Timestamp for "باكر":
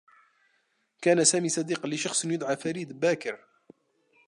2.99-3.39